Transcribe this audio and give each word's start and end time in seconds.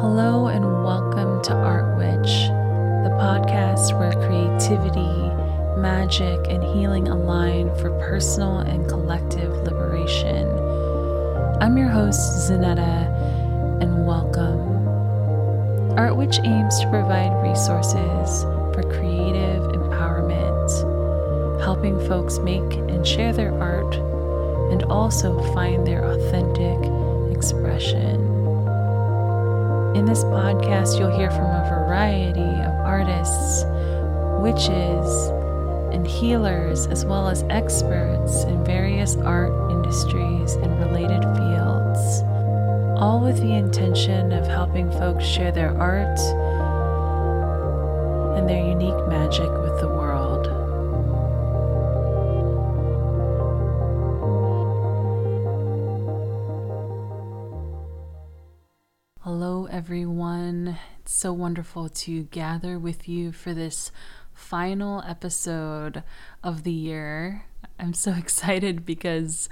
Hello, 0.00 0.46
and 0.46 0.84
welcome 0.84 1.42
to 1.42 1.52
Art 1.52 1.96
Witch, 1.96 2.46
the 3.02 3.10
podcast 3.18 3.98
where 3.98 4.12
creativity, 4.12 5.80
magic, 5.80 6.38
and 6.48 6.62
healing 6.62 7.08
align 7.08 7.74
for 7.78 7.90
personal 7.98 8.58
and 8.58 8.88
collective 8.88 9.52
liberation. 9.64 10.46
I'm 11.60 11.76
your 11.76 11.88
host, 11.88 12.48
Zanetta, 12.48 13.10
and 13.82 14.06
welcome. 14.06 14.86
Art 15.98 16.16
Witch 16.16 16.38
aims 16.44 16.78
to 16.78 16.88
provide 16.90 17.34
resources 17.42 18.44
for 18.72 18.84
creative 18.84 19.64
empowerment, 19.64 21.60
helping 21.60 21.98
folks 22.06 22.38
make 22.38 22.72
and 22.88 23.04
share 23.04 23.32
their 23.32 23.52
art 23.60 23.96
and 24.70 24.84
also 24.84 25.42
find 25.54 25.84
their 25.84 26.04
authentic 26.04 26.78
expression. 27.34 28.37
In 29.94 30.04
this 30.04 30.22
podcast, 30.24 30.98
you'll 30.98 31.16
hear 31.16 31.30
from 31.30 31.46
a 31.46 31.66
variety 31.68 32.40
of 32.40 32.72
artists, 32.84 33.64
witches, 34.38 35.28
and 35.94 36.06
healers, 36.06 36.86
as 36.88 37.06
well 37.06 37.26
as 37.26 37.42
experts 37.48 38.44
in 38.44 38.62
various 38.64 39.16
art 39.16 39.50
industries 39.70 40.54
and 40.56 40.78
related 40.78 41.22
fields, 41.22 42.22
all 43.00 43.20
with 43.24 43.40
the 43.40 43.54
intention 43.54 44.32
of 44.32 44.46
helping 44.46 44.90
folks 44.92 45.24
share 45.24 45.52
their 45.52 45.76
art 45.78 46.18
and 48.36 48.46
their 48.46 48.62
unique 48.62 49.08
magic 49.08 49.48
so 61.18 61.32
wonderful 61.32 61.88
to 61.88 62.22
gather 62.24 62.78
with 62.78 63.08
you 63.08 63.32
for 63.32 63.52
this 63.52 63.90
final 64.32 65.02
episode 65.04 66.04
of 66.44 66.62
the 66.62 66.70
year. 66.70 67.44
I'm 67.76 67.92
so 67.92 68.12
excited 68.16 68.86
because 68.86 69.48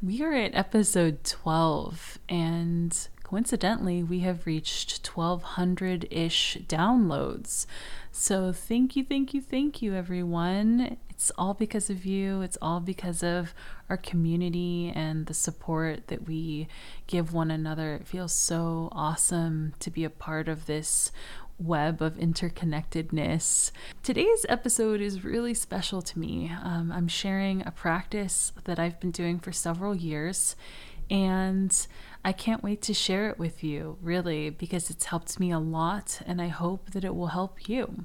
we 0.00 0.22
are 0.22 0.32
at 0.32 0.54
episode 0.54 1.24
12, 1.24 2.20
and 2.28 3.08
coincidentally, 3.24 4.00
we 4.00 4.20
have 4.20 4.46
reached 4.46 5.04
1200 5.08 6.06
ish 6.08 6.58
downloads. 6.68 7.66
So, 8.12 8.52
thank 8.52 8.94
you, 8.94 9.02
thank 9.02 9.34
you, 9.34 9.40
thank 9.40 9.82
you, 9.82 9.94
everyone. 9.94 10.98
It's 11.18 11.32
all 11.36 11.52
because 11.52 11.90
of 11.90 12.06
you. 12.06 12.42
It's 12.42 12.56
all 12.62 12.78
because 12.78 13.24
of 13.24 13.52
our 13.90 13.96
community 13.96 14.92
and 14.94 15.26
the 15.26 15.34
support 15.34 16.06
that 16.06 16.28
we 16.28 16.68
give 17.08 17.32
one 17.32 17.50
another. 17.50 17.96
It 17.96 18.06
feels 18.06 18.32
so 18.32 18.88
awesome 18.92 19.74
to 19.80 19.90
be 19.90 20.04
a 20.04 20.10
part 20.10 20.46
of 20.46 20.66
this 20.66 21.10
web 21.58 22.00
of 22.00 22.14
interconnectedness. 22.18 23.72
Today's 24.04 24.46
episode 24.48 25.00
is 25.00 25.24
really 25.24 25.54
special 25.54 26.02
to 26.02 26.20
me. 26.20 26.52
Um, 26.62 26.92
I'm 26.92 27.08
sharing 27.08 27.66
a 27.66 27.72
practice 27.72 28.52
that 28.62 28.78
I've 28.78 29.00
been 29.00 29.10
doing 29.10 29.40
for 29.40 29.50
several 29.50 29.96
years, 29.96 30.54
and 31.10 31.76
I 32.24 32.30
can't 32.30 32.62
wait 32.62 32.80
to 32.82 32.94
share 32.94 33.28
it 33.28 33.40
with 33.40 33.64
you, 33.64 33.98
really, 34.00 34.50
because 34.50 34.88
it's 34.88 35.06
helped 35.06 35.40
me 35.40 35.50
a 35.50 35.58
lot, 35.58 36.20
and 36.26 36.40
I 36.40 36.46
hope 36.46 36.92
that 36.92 37.04
it 37.04 37.16
will 37.16 37.26
help 37.26 37.68
you. 37.68 38.04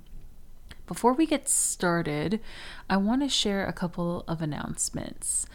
Before 0.94 1.14
we 1.14 1.26
get 1.26 1.50
started, 1.50 2.40
I 2.88 2.98
want 2.98 3.24
to 3.24 3.28
share 3.28 3.66
a 3.66 3.74
couple 3.74 4.24
of 4.28 4.44
announcements. 4.44 5.48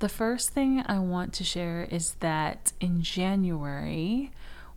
The 0.00 0.08
first 0.10 0.50
thing 0.50 0.84
I 0.86 0.98
want 0.98 1.32
to 1.32 1.44
share 1.44 1.88
is 1.90 2.16
that 2.20 2.74
in 2.78 3.00
January, 3.00 4.32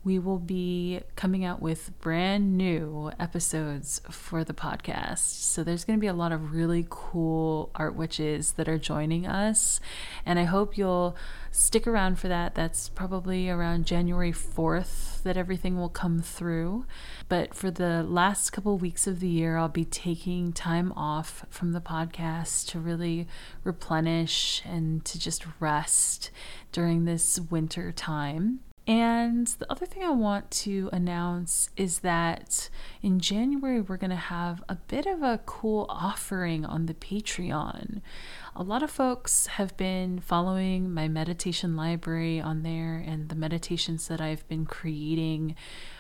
we 0.06 0.20
will 0.20 0.38
be 0.38 1.02
coming 1.16 1.44
out 1.44 1.60
with 1.60 1.92
brand 2.00 2.56
new 2.56 3.12
episodes 3.20 4.00
for 4.12 4.44
the 4.44 4.54
podcast. 4.54 5.42
So 5.42 5.64
there's 5.64 5.84
going 5.84 5.98
to 5.98 6.02
be 6.02 6.08
a 6.08 6.14
lot 6.14 6.32
of 6.32 6.54
really 6.54 6.86
cool 6.92 7.72
art 7.74 7.96
witches 7.96 8.52
that 8.52 8.70
are 8.70 8.78
joining 8.78 9.26
us. 9.26 9.80
And 10.24 10.38
I 10.38 10.44
hope 10.44 10.78
you'll 10.78 11.18
stick 11.50 11.88
around 11.88 12.20
for 12.20 12.28
that. 12.28 12.54
That's 12.54 12.88
probably 12.88 13.50
around 13.50 13.88
January 13.88 14.32
4th 14.32 15.24
that 15.24 15.38
everything 15.38 15.76
will 15.76 15.90
come 15.90 16.20
through. 16.20 16.86
But 17.28 17.56
for 17.56 17.72
the 17.72 18.04
last 18.04 18.52
couple 18.52 18.78
weeks 18.78 19.08
of 19.08 19.20
the 19.20 19.28
year, 19.28 19.58
I'll 19.58 19.70
be 19.70 19.86
taking 19.86 20.54
time 20.54 20.92
off 20.92 21.48
from 21.50 21.72
the 21.72 21.82
podcast 21.82 22.68
to 22.68 22.80
really 22.80 23.28
replenish 23.64 24.62
and 24.64 25.04
to 25.06 25.18
just 25.18 25.48
rest 25.60 26.30
during 26.72 27.06
this 27.06 27.40
winter 27.40 27.92
time. 27.92 28.60
And 28.88 29.48
the 29.48 29.72
other 29.72 29.88
thing 29.88 30.04
I 30.04 30.12
want 30.12 30.52
to 30.52 30.90
announce 30.94 31.72
is 31.76 32.00
that 32.00 32.70
in 33.02 33.20
January, 33.20 33.82
we're 33.82 33.98
going 33.98 34.12
to 34.12 34.16
have 34.16 34.64
a 34.70 34.76
bit 34.76 35.08
of 35.08 35.24
a 35.24 35.40
cool 35.46 35.88
offering 35.90 36.66
on 36.66 36.86
the 36.86 36.94
Patreon. 36.94 38.02
A 38.56 38.62
lot 38.62 38.84
of 38.84 38.92
folks 38.92 39.48
have 39.48 39.76
been 39.76 40.20
following 40.20 40.94
my 40.94 41.08
meditation 41.08 41.76
library 41.76 42.40
on 42.40 42.62
there 42.62 43.04
and 43.06 43.30
the 43.30 43.36
meditations 43.36 44.08
that 44.08 44.22
I've 44.22 44.48
been 44.48 44.68
creating 44.68 45.56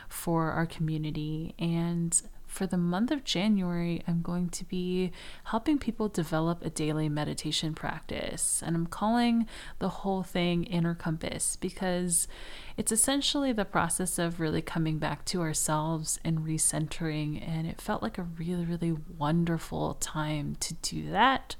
for 0.07 0.51
our 0.51 0.67
community. 0.67 1.55
And 1.57 2.21
for 2.55 2.65
the 2.65 2.77
month 2.77 3.11
of 3.11 3.25
January, 3.25 4.01
I'm 4.07 4.21
going 4.21 4.47
to 4.51 4.63
be 4.63 5.11
helping 5.43 5.77
people 5.77 6.07
develop 6.07 6.63
a 6.63 6.69
daily 6.69 7.09
meditation 7.09 7.75
practice. 7.75 8.63
And 8.65 8.77
I'm 8.77 8.87
calling 8.87 9.45
the 9.79 9.89
whole 9.89 10.23
thing 10.23 10.63
Inner 10.63 10.95
Compass 10.95 11.57
because 11.57 12.29
it's 12.77 12.93
essentially 12.93 13.51
the 13.51 13.65
process 13.65 14.17
of 14.17 14.39
really 14.39 14.61
coming 14.61 14.99
back 14.99 15.25
to 15.25 15.41
ourselves 15.41 16.17
and 16.23 16.39
recentering. 16.39 17.45
And 17.45 17.67
it 17.67 17.81
felt 17.81 18.01
like 18.01 18.17
a 18.17 18.23
really, 18.23 18.63
really 18.63 18.95
wonderful 19.17 19.95
time 19.95 20.55
to 20.61 20.73
do 20.75 21.11
that 21.11 21.57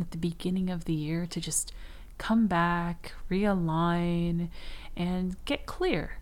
at 0.00 0.12
the 0.12 0.18
beginning 0.18 0.70
of 0.70 0.86
the 0.86 0.94
year 0.94 1.26
to 1.26 1.40
just 1.42 1.74
come 2.16 2.46
back, 2.46 3.12
realign, 3.30 4.48
and 4.96 5.36
get 5.44 5.66
clear. 5.66 6.20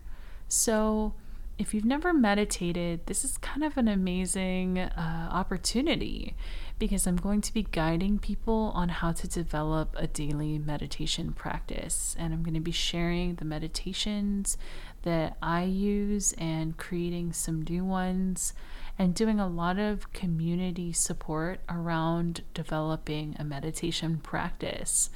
So, 0.49 1.13
if 1.61 1.75
you've 1.75 1.85
never 1.85 2.11
meditated, 2.11 3.05
this 3.05 3.23
is 3.23 3.37
kind 3.37 3.63
of 3.63 3.77
an 3.77 3.87
amazing 3.87 4.79
uh, 4.79 5.29
opportunity 5.31 6.35
because 6.79 7.05
I'm 7.05 7.17
going 7.17 7.41
to 7.41 7.53
be 7.53 7.61
guiding 7.61 8.17
people 8.17 8.71
on 8.73 8.89
how 8.89 9.11
to 9.11 9.27
develop 9.27 9.95
a 9.95 10.07
daily 10.07 10.57
meditation 10.57 11.33
practice. 11.33 12.15
And 12.17 12.33
I'm 12.33 12.41
going 12.41 12.55
to 12.55 12.59
be 12.59 12.71
sharing 12.71 13.35
the 13.35 13.45
meditations 13.45 14.57
that 15.03 15.37
I 15.39 15.63
use 15.63 16.33
and 16.33 16.75
creating 16.77 17.33
some 17.33 17.61
new 17.61 17.85
ones 17.85 18.53
and 18.97 19.13
doing 19.13 19.39
a 19.39 19.47
lot 19.47 19.77
of 19.77 20.11
community 20.13 20.91
support 20.91 21.59
around 21.69 22.41
developing 22.55 23.35
a 23.37 23.43
meditation 23.43 24.17
practice. 24.17 25.11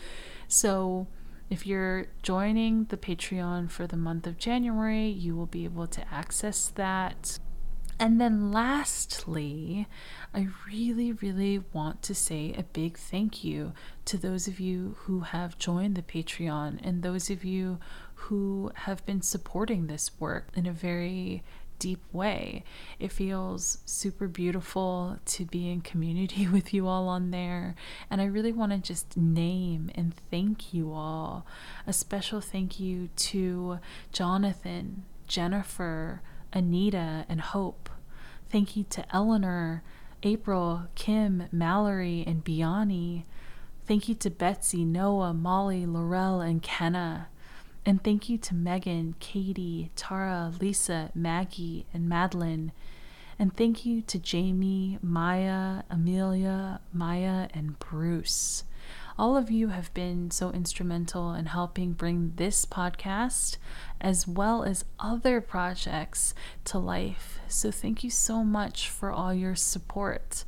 So, 0.48 1.08
if 1.50 1.66
you're 1.68 2.08
joining 2.24 2.86
the 2.86 2.98
Patreon 2.98 3.70
for 3.70 3.86
the 3.88 3.98
month 3.98 4.26
of 4.26 4.38
January, 4.38 5.08
you 5.08 5.36
will 5.36 5.46
be 5.46 5.64
able 5.66 5.88
to 5.88 6.14
access 6.14 6.68
that. 6.70 7.40
And 7.98 8.20
then, 8.20 8.52
lastly, 8.52 9.88
I 10.34 10.50
really, 10.68 11.14
really 11.14 11.64
want 11.72 12.02
to 12.04 12.16
say 12.16 12.54
a 12.58 12.64
big 12.64 12.98
thank 12.98 13.44
you 13.44 13.72
to 14.06 14.18
those 14.18 14.48
of 14.48 14.60
you 14.60 14.98
who 15.02 15.22
have 15.22 15.58
joined 15.58 15.96
the 15.96 16.02
Patreon 16.02 16.80
and 16.84 17.04
those 17.04 17.30
of 17.30 17.46
you 17.46 17.80
who 18.16 18.72
have 18.74 19.06
been 19.06 19.22
supporting 19.22 19.88
this 19.88 20.12
work 20.20 20.50
in 20.56 20.66
a 20.66 20.74
very 20.74 21.44
deep 21.86 22.04
way. 22.12 22.64
It 22.98 23.12
feels 23.12 23.78
super 23.86 24.28
beautiful 24.28 25.20
to 25.24 25.46
be 25.46 25.70
in 25.70 25.82
community 25.82 26.48
with 26.56 26.74
you 26.74 26.88
all 26.88 27.08
on 27.08 27.30
there. 27.30 27.76
And 28.10 28.20
I 28.20 28.26
really 28.26 28.52
want 28.52 28.72
to 28.72 28.80
just 28.80 29.16
name 29.16 29.92
and 29.94 30.12
thank 30.32 30.74
you 30.74 30.92
all. 30.92 31.46
A 31.86 31.94
special 31.94 32.42
thank 32.42 32.80
you 32.80 33.10
to 33.18 33.78
Jonathan, 34.12 35.06
Jennifer, 35.28 36.24
Anita, 36.52 37.28
and 37.30 37.40
Hope. 37.40 37.92
Thank 38.50 38.76
you 38.76 38.84
to 38.90 39.06
Eleanor, 39.16 39.84
April, 40.24 40.88
Kim, 40.96 41.44
Mallory, 41.52 42.24
and 42.26 42.44
Biani. 42.44 43.26
Thank 43.86 44.10
you 44.10 44.16
to 44.16 44.32
Betsy, 44.32 44.84
Noah, 44.84 45.36
Molly, 45.36 45.86
Laurel, 45.86 46.42
and 46.42 46.64
Kenna. 46.64 47.28
And 47.86 48.04
thank 48.04 48.30
you 48.30 48.38
to 48.40 48.56
Megan, 48.56 49.16
Katie, 49.20 49.92
Tara, 49.96 50.52
Lisa, 50.60 51.12
Maggie, 51.14 51.86
and 51.94 52.10
Madeline. 52.10 52.72
And 53.38 53.56
thank 53.56 53.86
you 53.86 54.02
to 54.02 54.18
Jamie, 54.18 54.98
Maya, 55.04 55.84
Amelia, 55.90 56.80
Maya, 56.92 57.48
and 57.54 57.78
Bruce. 57.78 58.64
All 59.18 59.38
of 59.38 59.52
you 59.52 59.68
have 59.70 59.94
been 59.94 60.32
so 60.32 60.50
instrumental 60.50 61.34
in 61.34 61.46
helping 61.46 61.94
bring 61.94 62.34
this 62.36 62.66
podcast 62.66 63.58
as 64.02 64.28
well 64.28 64.64
as 64.64 64.86
other 65.00 65.40
projects 65.40 66.34
to 66.66 66.80
life. 66.80 67.40
So 67.48 67.72
thank 67.72 68.04
you 68.04 68.10
so 68.10 68.44
much 68.44 68.90
for 68.90 69.12
all 69.12 69.34
your 69.34 69.56
support. 69.56 70.44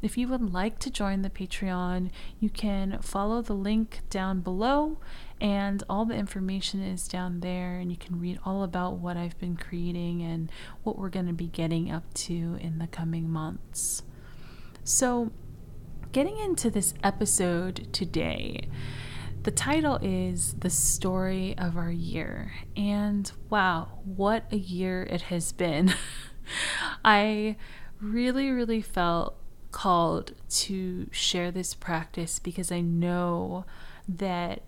If 0.00 0.16
you 0.16 0.28
would 0.28 0.52
like 0.52 0.78
to 0.80 0.90
join 0.90 1.22
the 1.22 1.30
Patreon, 1.30 2.10
you 2.38 2.50
can 2.50 2.98
follow 3.02 3.42
the 3.42 3.54
link 3.54 4.00
down 4.10 4.40
below, 4.40 4.98
and 5.40 5.82
all 5.88 6.04
the 6.04 6.14
information 6.14 6.82
is 6.82 7.08
down 7.08 7.40
there, 7.40 7.78
and 7.78 7.90
you 7.90 7.96
can 7.96 8.20
read 8.20 8.38
all 8.44 8.62
about 8.62 8.98
what 8.98 9.16
I've 9.16 9.38
been 9.38 9.56
creating 9.56 10.22
and 10.22 10.50
what 10.84 10.96
we're 10.96 11.08
going 11.08 11.26
to 11.26 11.32
be 11.32 11.48
getting 11.48 11.90
up 11.90 12.14
to 12.14 12.58
in 12.60 12.78
the 12.78 12.86
coming 12.86 13.28
months. 13.28 14.02
So, 14.84 15.32
getting 16.12 16.38
into 16.38 16.70
this 16.70 16.94
episode 17.02 17.92
today, 17.92 18.68
the 19.42 19.50
title 19.50 19.98
is 20.00 20.54
The 20.54 20.70
Story 20.70 21.56
of 21.58 21.76
Our 21.76 21.90
Year. 21.90 22.52
And 22.76 23.30
wow, 23.50 24.00
what 24.04 24.44
a 24.52 24.56
year 24.56 25.02
it 25.10 25.22
has 25.22 25.52
been. 25.52 25.94
I 27.04 27.56
really, 28.00 28.50
really 28.50 28.82
felt 28.82 29.36
called 29.78 30.32
to 30.50 31.06
share 31.12 31.52
this 31.52 31.72
practice 31.72 32.40
because 32.40 32.72
I 32.72 32.80
know 32.80 33.64
that 34.08 34.62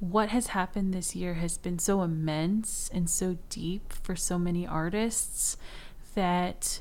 what 0.00 0.30
has 0.30 0.48
happened 0.48 0.92
this 0.92 1.14
year 1.14 1.34
has 1.34 1.56
been 1.56 1.78
so 1.78 2.02
immense 2.02 2.90
and 2.92 3.08
so 3.08 3.38
deep 3.48 3.92
for 3.92 4.16
so 4.16 4.36
many 4.36 4.66
artists 4.66 5.56
that 6.16 6.80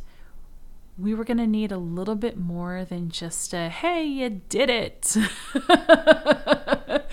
we 0.98 1.14
were 1.14 1.24
going 1.24 1.38
to 1.38 1.46
need 1.46 1.72
a 1.72 1.78
little 1.78 2.16
bit 2.16 2.40
more 2.40 2.86
than 2.86 3.12
just 3.12 3.54
a 3.54 3.70
hey, 3.70 4.04
you 4.04 4.42
did 4.50 4.72
it. 4.72 5.16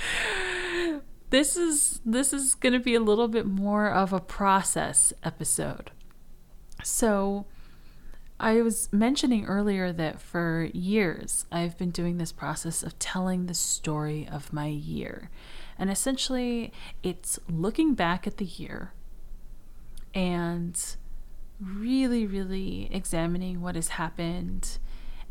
this 1.29 1.55
is 1.55 2.01
this 2.03 2.33
is 2.33 2.55
going 2.55 2.73
to 2.73 2.81
be 2.81 2.95
a 2.95 3.01
little 3.01 3.29
bit 3.29 3.45
more 3.45 3.91
of 3.91 4.15
a 4.15 4.21
process 4.21 5.13
episode. 5.23 5.91
So, 6.83 7.45
I 8.41 8.63
was 8.63 8.91
mentioning 8.91 9.45
earlier 9.45 9.93
that 9.93 10.19
for 10.19 10.71
years 10.73 11.45
I've 11.53 11.77
been 11.77 11.91
doing 11.91 12.17
this 12.17 12.33
process 12.33 12.83
of 12.83 12.99
telling 12.99 13.47
the 13.47 13.55
story 13.55 14.27
of 14.33 14.51
my 14.51 14.67
year. 14.67 15.29
And 15.79 15.91
essentially, 15.91 16.73
it's 17.03 17.39
looking 17.51 17.93
back 17.95 18.27
at 18.27 18.39
the 18.39 18.47
year 18.47 18.93
and 20.15 20.79
really, 21.63 22.27
really 22.27 22.89
examining 22.91 23.61
what 23.61 23.75
has 23.75 23.89
happened 23.89 24.79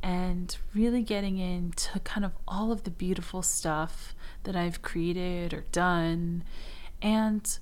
and 0.04 0.56
really 0.76 1.02
getting 1.02 1.40
into 1.40 2.00
kind 2.02 2.24
of 2.24 2.34
all 2.48 2.72
of 2.72 2.84
the 2.84 2.92
beautiful 2.92 3.42
stuff 3.42 4.14
that 4.44 4.56
I've 4.56 4.84
created 4.84 5.52
or 5.52 5.66
done 5.72 6.44
and 7.02 7.58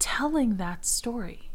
telling 0.00 0.56
that 0.56 0.84
story. 0.84 1.50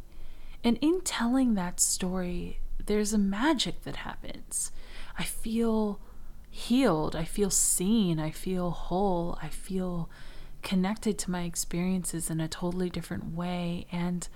And 0.63 0.77
in 0.81 1.01
telling 1.01 1.55
that 1.55 1.81
story, 1.81 2.59
there's 2.85 3.13
a 3.13 3.17
magic 3.17 3.83
that 3.83 3.97
happens. 3.97 4.71
I 5.17 5.23
feel 5.23 5.99
healed. 6.49 7.15
I 7.15 7.23
feel 7.25 7.49
seen. 7.49 8.19
I 8.19 8.31
feel 8.31 8.71
whole. 8.71 9.37
I 9.41 9.49
feel 9.49 10.09
connected 10.61 11.17
to 11.19 11.31
my 11.31 11.43
experiences 11.43 12.29
in 12.29 12.39
a 12.41 12.47
totally 12.47 12.89
different 12.89 13.33
way. 13.33 13.87
And 13.91 14.27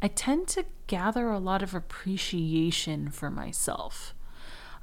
I 0.00 0.08
tend 0.08 0.48
to 0.48 0.64
gather 0.86 1.30
a 1.30 1.38
lot 1.38 1.62
of 1.62 1.74
appreciation 1.74 3.10
for 3.10 3.30
myself. 3.30 4.14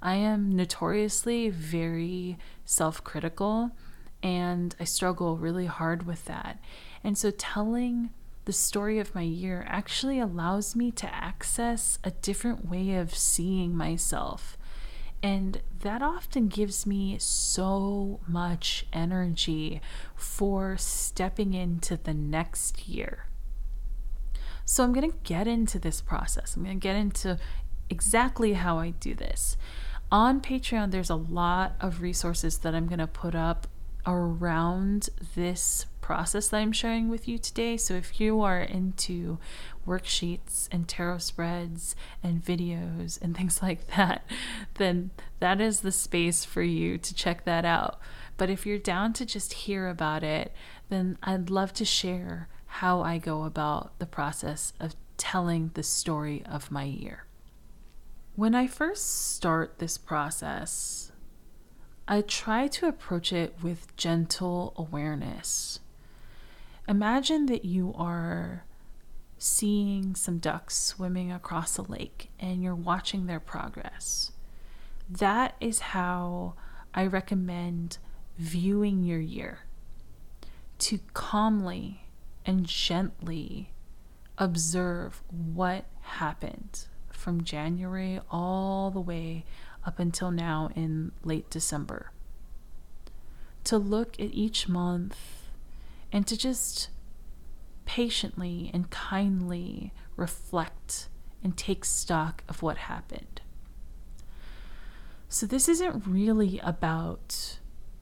I 0.01 0.15
am 0.15 0.55
notoriously 0.55 1.49
very 1.49 2.37
self 2.63 3.03
critical 3.03 3.71
and 4.21 4.75
I 4.79 4.83
struggle 4.83 5.37
really 5.37 5.65
hard 5.65 6.05
with 6.05 6.25
that. 6.25 6.59
And 7.03 7.17
so 7.17 7.31
telling 7.31 8.11
the 8.45 8.53
story 8.53 8.99
of 8.99 9.13
my 9.15 9.23
year 9.23 9.65
actually 9.67 10.19
allows 10.19 10.75
me 10.75 10.91
to 10.91 11.13
access 11.13 11.99
a 12.03 12.11
different 12.11 12.69
way 12.69 12.95
of 12.95 13.15
seeing 13.15 13.75
myself. 13.75 14.57
And 15.21 15.61
that 15.79 16.03
often 16.03 16.47
gives 16.47 16.85
me 16.85 17.17
so 17.19 18.19
much 18.27 18.85
energy 18.93 19.81
for 20.15 20.77
stepping 20.77 21.53
into 21.55 21.97
the 21.97 22.13
next 22.13 22.87
year. 22.87 23.25
So, 24.65 24.83
I'm 24.83 24.93
going 24.93 25.11
to 25.11 25.17
get 25.23 25.47
into 25.47 25.79
this 25.79 26.01
process. 26.01 26.55
I'm 26.55 26.63
going 26.63 26.79
to 26.79 26.83
get 26.83 26.95
into 26.95 27.39
exactly 27.89 28.53
how 28.53 28.79
I 28.79 28.91
do 28.91 29.13
this. 29.13 29.57
On 30.11 30.41
Patreon, 30.41 30.91
there's 30.91 31.09
a 31.09 31.15
lot 31.15 31.75
of 31.79 32.01
resources 32.01 32.59
that 32.59 32.75
I'm 32.75 32.87
going 32.87 32.99
to 32.99 33.07
put 33.07 33.35
up 33.35 33.67
around 34.05 35.09
this 35.35 35.85
process 36.05 36.49
that 36.49 36.57
I'm 36.57 36.71
sharing 36.71 37.09
with 37.09 37.27
you 37.27 37.39
today. 37.39 37.77
So 37.77 37.95
if 37.95 38.21
you 38.21 38.39
are 38.41 38.61
into 38.61 39.39
worksheets 39.87 40.67
and 40.71 40.87
tarot 40.87 41.17
spreads 41.17 41.95
and 42.21 42.45
videos 42.45 43.19
and 43.19 43.35
things 43.37 43.59
like 43.63 43.87
that, 43.95 44.23
then 44.75 45.09
that 45.39 45.59
is 45.59 45.81
the 45.81 45.91
space 45.91 46.45
for 46.45 46.61
you 46.61 46.99
to 46.99 47.15
check 47.15 47.43
that 47.45 47.65
out. 47.65 47.99
But 48.37 48.51
if 48.51 48.67
you're 48.67 48.77
down 48.77 49.13
to 49.13 49.25
just 49.25 49.53
hear 49.65 49.87
about 49.87 50.23
it, 50.23 50.53
then 50.89 51.17
I'd 51.23 51.49
love 51.49 51.73
to 51.73 51.85
share 51.85 52.49
how 52.67 53.01
I 53.01 53.17
go 53.17 53.43
about 53.43 53.97
the 53.97 54.05
process 54.05 54.73
of 54.79 54.95
telling 55.17 55.71
the 55.73 55.81
story 55.81 56.43
of 56.45 56.69
my 56.69 56.83
year. 56.83 57.25
When 58.35 58.53
I 58.53 58.67
first 58.67 59.33
start 59.33 59.79
this 59.79 59.97
process, 59.97 61.11
I 62.07 62.21
try 62.21 62.67
to 62.67 62.87
approach 62.87 63.33
it 63.33 63.55
with 63.63 63.95
gentle 63.97 64.73
awareness. 64.77 65.79
Imagine 66.87 67.47
that 67.47 67.65
you 67.65 67.93
are 67.97 68.65
seeing 69.37 70.15
some 70.15 70.37
ducks 70.37 70.77
swimming 70.77 71.31
across 71.31 71.77
a 71.77 71.81
lake 71.81 72.29
and 72.39 72.61
you're 72.61 72.75
watching 72.75 73.25
their 73.25 73.39
progress. 73.39 74.31
That 75.09 75.55
is 75.59 75.79
how 75.79 76.53
I 76.93 77.05
recommend 77.05 77.97
viewing 78.37 79.03
your 79.03 79.19
year 79.19 79.59
to 80.77 80.99
calmly 81.13 82.05
and 82.45 82.65
gently 82.65 83.71
observe 84.37 85.23
what 85.29 85.85
happened 86.01 86.85
from 87.09 87.43
January 87.43 88.19
all 88.29 88.91
the 88.91 88.99
way 88.99 89.45
up 89.85 89.99
until 89.99 90.31
now 90.31 90.69
in 90.75 91.11
late 91.23 91.49
December. 91.49 92.11
To 93.65 93.77
look 93.77 94.19
at 94.19 94.33
each 94.33 94.67
month 94.67 95.44
and 96.15 96.25
to 96.25 96.37
just 96.37 96.87
patiently 97.83 98.71
and 98.73 98.89
kindly 98.89 99.91
reflect 100.15 101.09
and 101.43 101.57
take 101.57 101.83
stock 101.83 102.41
of 102.47 102.63
what 102.63 102.77
happened. 102.77 103.41
So, 105.27 105.45
this 105.45 105.67
isn't 105.67 106.07
really 106.07 106.57
about 106.59 107.59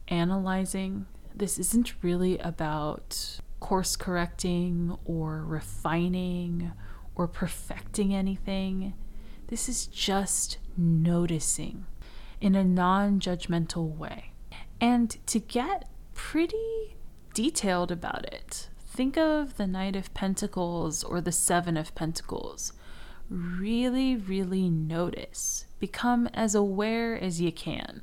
analyzing, 0.09 1.07
this 1.33 1.57
isn't 1.57 2.03
really 2.03 2.37
about 2.37 3.39
course 3.59 3.95
correcting 3.95 4.95
or 5.05 5.43
refining 5.43 6.71
or 7.15 7.27
perfecting 7.27 8.13
anything. 8.13 8.93
This 9.47 9.67
is 9.67 9.87
just 9.87 10.59
noticing 10.77 11.87
in 12.39 12.53
a 12.53 12.63
non 12.63 13.19
judgmental 13.19 13.97
way. 13.97 14.33
And 14.79 15.17
to 15.25 15.39
get 15.39 15.89
pretty 16.13 16.93
detailed 17.33 17.91
about 17.91 18.25
it, 18.25 18.69
think 18.79 19.17
of 19.17 19.57
the 19.57 19.67
Knight 19.67 19.95
of 19.95 20.13
Pentacles 20.13 21.03
or 21.03 21.21
the 21.21 21.31
Seven 21.31 21.77
of 21.77 21.95
Pentacles. 21.95 22.73
Really, 23.29 24.15
really 24.15 24.69
notice. 24.69 25.65
Become 25.79 26.27
as 26.33 26.55
aware 26.55 27.19
as 27.19 27.41
you 27.41 27.51
can 27.51 28.01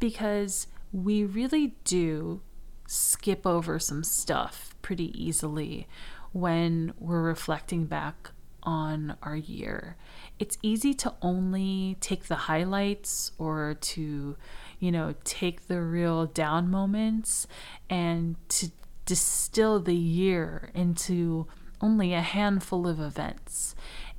because 0.00 0.66
we 0.92 1.24
really 1.24 1.74
do 1.84 2.40
skip 2.86 3.46
over 3.46 3.78
some 3.78 4.04
stuff 4.04 4.74
pretty 4.82 5.12
easily 5.22 5.86
when 6.32 6.92
we're 6.98 7.22
reflecting 7.22 7.84
back 7.84 8.30
on 8.64 9.16
our 9.22 9.36
year 9.36 9.96
it's 10.42 10.58
easy 10.60 10.92
to 10.92 11.14
only 11.22 11.96
take 12.00 12.24
the 12.24 12.34
highlights 12.34 13.30
or 13.38 13.76
to, 13.80 14.36
you 14.82 14.90
know, 14.90 15.14
take 15.22 15.68
the 15.68 15.80
real 15.80 16.26
down 16.26 16.68
moments 16.68 17.46
and 17.88 18.34
to 18.48 18.68
distill 19.06 19.78
the 19.78 19.94
year 19.94 20.70
into 20.74 21.46
only 21.80 22.12
a 22.12 22.20
handful 22.20 22.88
of 22.88 22.98
events. 22.98 23.76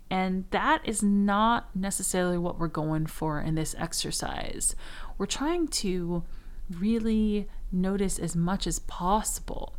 And 0.09 0.45
that 0.51 0.79
is 0.87 1.03
not 1.03 1.75
necessarily 1.75 2.37
what 2.37 2.57
we're 2.57 2.69
going 2.69 3.07
for 3.07 3.41
in 3.41 3.55
this 3.55 3.75
exercise. 3.77 4.73
We're 5.17 5.25
trying 5.25 5.67
to 5.67 6.23
really 6.71 7.49
notice 7.69 8.17
as 8.17 8.33
much 8.33 8.65
as 8.65 8.79
possible. 8.79 9.73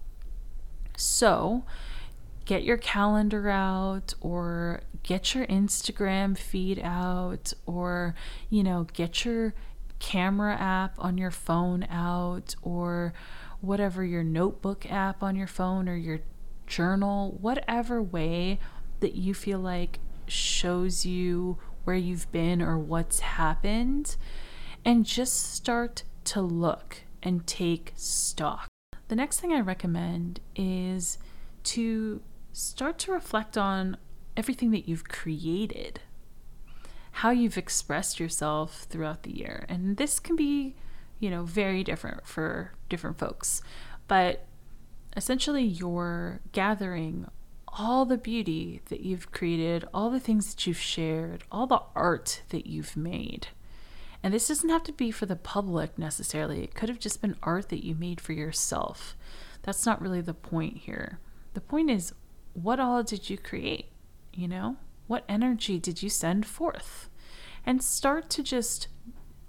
So, 0.98 1.64
get 2.44 2.62
your 2.62 2.76
calendar 2.76 3.48
out 3.48 4.12
or 4.20 4.82
get 5.02 5.34
your 5.34 5.46
Instagram 5.46 6.36
feed 6.36 6.78
out 6.78 7.54
or, 7.64 8.14
you 8.50 8.62
know, 8.62 8.86
get 8.92 9.24
your 9.24 9.54
camera 10.04 10.54
app 10.54 10.94
on 10.98 11.16
your 11.16 11.30
phone 11.30 11.82
out 11.84 12.54
or 12.60 13.14
whatever 13.62 14.04
your 14.04 14.22
notebook 14.22 14.84
app 14.90 15.22
on 15.22 15.34
your 15.34 15.46
phone 15.46 15.88
or 15.88 15.96
your 15.96 16.20
journal, 16.66 17.38
whatever 17.40 18.02
way 18.02 18.58
that 19.00 19.14
you 19.14 19.32
feel 19.32 19.58
like 19.58 19.98
shows 20.26 21.06
you 21.06 21.56
where 21.84 21.96
you've 21.96 22.30
been 22.32 22.60
or 22.60 22.78
what's 22.78 23.20
happened. 23.20 24.16
and 24.86 25.06
just 25.06 25.54
start 25.54 26.02
to 26.24 26.42
look 26.42 27.04
and 27.22 27.46
take 27.46 27.94
stock. 27.96 28.68
The 29.08 29.16
next 29.16 29.40
thing 29.40 29.50
I 29.54 29.60
recommend 29.60 30.40
is 30.54 31.16
to 31.72 32.20
start 32.52 32.98
to 32.98 33.12
reflect 33.12 33.56
on 33.56 33.96
everything 34.36 34.70
that 34.72 34.86
you've 34.86 35.08
created, 35.08 36.00
how 37.18 37.30
you've 37.30 37.56
expressed 37.56 38.18
yourself 38.18 38.86
throughout 38.90 39.22
the 39.22 39.30
year. 39.30 39.64
And 39.68 39.96
this 39.96 40.18
can 40.18 40.34
be, 40.34 40.74
you 41.20 41.30
know, 41.30 41.44
very 41.44 41.84
different 41.84 42.26
for 42.26 42.72
different 42.88 43.18
folks. 43.18 43.62
But 44.08 44.46
essentially, 45.16 45.62
you're 45.62 46.40
gathering 46.50 47.28
all 47.68 48.04
the 48.04 48.18
beauty 48.18 48.82
that 48.86 49.00
you've 49.00 49.30
created, 49.30 49.84
all 49.94 50.10
the 50.10 50.18
things 50.18 50.52
that 50.52 50.66
you've 50.66 50.76
shared, 50.76 51.44
all 51.52 51.68
the 51.68 51.82
art 51.94 52.42
that 52.48 52.66
you've 52.66 52.96
made. 52.96 53.46
And 54.20 54.34
this 54.34 54.48
doesn't 54.48 54.70
have 54.70 54.82
to 54.82 54.92
be 54.92 55.12
for 55.12 55.26
the 55.26 55.36
public 55.36 55.96
necessarily. 55.96 56.64
It 56.64 56.74
could 56.74 56.88
have 56.88 56.98
just 56.98 57.22
been 57.22 57.36
art 57.44 57.68
that 57.68 57.84
you 57.84 57.94
made 57.94 58.20
for 58.20 58.32
yourself. 58.32 59.16
That's 59.62 59.86
not 59.86 60.02
really 60.02 60.20
the 60.20 60.34
point 60.34 60.78
here. 60.78 61.20
The 61.52 61.60
point 61.60 61.90
is, 61.90 62.12
what 62.54 62.80
all 62.80 63.04
did 63.04 63.30
you 63.30 63.38
create? 63.38 63.86
You 64.32 64.48
know, 64.48 64.78
what 65.06 65.24
energy 65.28 65.78
did 65.78 66.02
you 66.02 66.08
send 66.08 66.46
forth? 66.46 67.08
And 67.66 67.82
start 67.82 68.30
to 68.30 68.42
just 68.42 68.88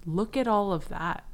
look 0.05 0.37
at 0.37 0.47
all 0.47 0.71
of 0.71 0.89
that. 0.89 1.25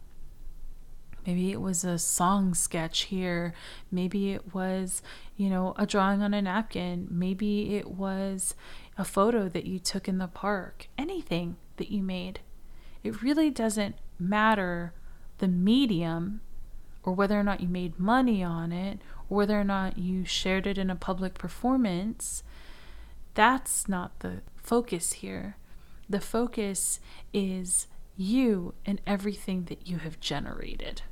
Maybe 1.26 1.52
it 1.52 1.62
was 1.62 1.84
a 1.84 2.00
song 2.00 2.56
sketch 2.56 3.02
here. 3.02 3.54
Maybe 3.92 4.34
it 4.34 4.56
was, 4.56 5.04
you 5.38 5.50
know, 5.50 5.76
a 5.78 5.86
drawing 5.86 6.24
on 6.24 6.34
a 6.34 6.42
napkin. 6.42 7.08
Maybe 7.12 7.76
it 7.76 7.92
was 7.92 8.56
a 8.98 9.06
photo 9.06 9.48
that 9.50 9.66
you 9.66 9.78
took 9.78 10.08
in 10.08 10.18
the 10.18 10.28
park. 10.28 10.88
Anything 10.98 11.58
that 11.78 11.92
you 11.92 12.02
made 12.02 12.40
it 13.04 13.22
really 13.22 13.50
doesn't 13.50 13.96
matter 14.20 14.94
the 15.40 15.48
medium 15.48 16.42
or 17.04 17.14
whether 17.14 17.40
or 17.40 17.44
not 17.44 17.62
you 17.62 17.68
made 17.68 18.00
money 18.00 18.44
on 18.44 18.72
it 18.72 19.00
or 19.30 19.38
whether 19.38 19.60
or 19.60 19.64
not 19.64 19.98
you 19.98 20.24
shared 20.24 20.68
it 20.68 20.78
in 20.78 20.90
a 20.90 20.96
public 20.96 21.34
performance. 21.34 22.44
That's 23.34 23.88
not 23.88 24.20
the 24.20 24.42
focus 24.56 25.14
here. 25.14 25.58
The 26.10 26.20
focus 26.20 27.00
is 27.34 27.88
you 28.18 28.74
and 28.86 29.02
everything 29.08 29.66
that 29.66 29.88
you 29.88 29.98
have 29.98 30.20
generated. 30.20 31.04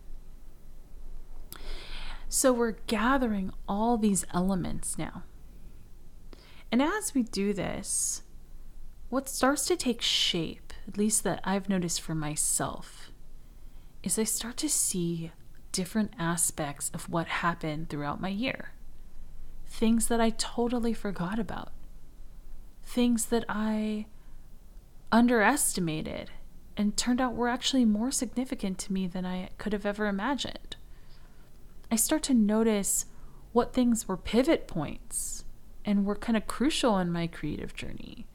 So 2.27 2.53
we're 2.53 2.75
gathering 2.87 3.51
all 3.67 3.97
these 3.97 4.25
elements 4.33 4.97
now. 4.97 5.23
And 6.71 6.81
as 6.81 7.13
we 7.15 7.23
do 7.23 7.53
this, 7.53 8.23
what 9.09 9.27
starts 9.27 9.65
to 9.67 9.75
take 9.75 10.01
shape 10.01 10.69
at 10.89 10.97
least 10.97 11.23
that 11.23 11.39
I've 11.43 11.69
noticed 11.69 12.01
for 12.01 12.15
myself, 12.15 13.11
is 14.01 14.17
I 14.17 14.23
start 14.23 14.57
to 14.57 14.69
see 14.69 15.31
different 15.71 16.13
aspects 16.17 16.89
of 16.95 17.07
what 17.09 17.27
happened 17.27 17.89
throughout 17.89 18.19
my 18.19 18.29
year. 18.29 18.71
Things 19.67 20.07
that 20.07 20.19
I 20.19 20.31
totally 20.31 20.93
forgot 20.93 21.37
about. 21.37 21.71
Things 22.89 23.27
that 23.27 23.45
I 23.47 24.07
underestimated 25.11 26.31
and 26.75 26.97
turned 26.97 27.21
out 27.21 27.35
were 27.35 27.47
actually 27.47 27.85
more 27.85 28.09
significant 28.09 28.79
to 28.79 28.93
me 28.93 29.05
than 29.05 29.27
I 29.27 29.49
could 29.59 29.73
have 29.73 29.85
ever 29.85 30.07
imagined. 30.07 30.75
I 31.91 31.95
start 31.95 32.23
to 32.23 32.33
notice 32.33 33.05
what 33.53 33.73
things 33.73 34.07
were 34.07 34.17
pivot 34.17 34.67
points 34.67 35.43
and 35.85 36.03
were 36.03 36.15
kind 36.15 36.35
of 36.35 36.47
crucial 36.47 36.97
in 36.97 37.11
my 37.11 37.27
creative 37.27 37.75
journey 37.75 38.25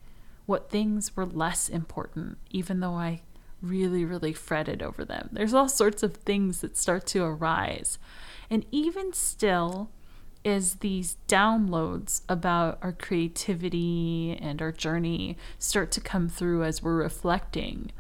what 0.47 0.71
things 0.71 1.17
were 1.17 1.27
less 1.27 1.69
important, 1.69 2.39
even 2.51 2.79
though 2.79 2.95
I 2.95 3.23
really, 3.63 4.05
really 4.05 4.33
fretted 4.33 4.83
over 4.83 5.05
them. 5.05 5.31
There's 5.33 5.55
all 5.55 5.69
sorts 5.69 6.03
of 6.03 6.19
things 6.19 6.61
that 6.61 6.77
start 6.77 7.07
to 7.09 7.25
arise. 7.25 7.99
And 8.51 8.67
even 8.71 9.13
still, 9.13 9.91
as 10.45 10.77
these 10.77 11.17
downloads 11.27 12.23
about 12.29 12.79
our 12.83 12.93
creativity 12.93 14.39
and 14.41 14.61
our 14.61 14.73
journey 14.73 15.37
start 15.59 15.91
to 15.93 16.01
come 16.01 16.29
through 16.29 16.65
as 16.65 16.83
we're 16.83 16.97
reflecting, 16.97 17.91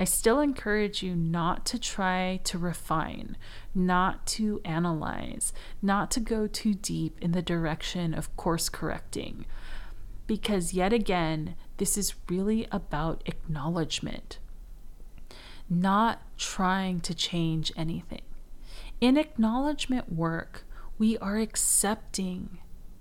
I 0.00 0.04
still 0.04 0.38
encourage 0.38 1.02
you 1.02 1.16
not 1.16 1.66
to 1.66 1.78
try 1.78 2.40
to 2.44 2.56
refine, 2.56 3.36
not 3.74 4.26
to 4.28 4.60
analyze, 4.64 5.52
not 5.82 6.10
to 6.12 6.20
go 6.20 6.46
too 6.46 6.74
deep 6.74 7.18
in 7.20 7.32
the 7.32 7.42
direction 7.42 8.14
of 8.14 8.34
course 8.36 8.68
correcting. 8.68 9.44
Because 10.28 10.72
yet 10.72 10.92
again, 10.92 11.56
this 11.78 11.98
is 11.98 12.14
really 12.28 12.68
about 12.70 13.22
acknowledgement, 13.26 14.38
not 15.68 16.22
trying 16.36 17.00
to 17.00 17.14
change 17.14 17.72
anything. 17.76 18.22
In 19.00 19.16
acknowledgement 19.16 20.12
work, 20.12 20.64
we 20.98 21.16
are 21.18 21.36
accepting 21.36 22.58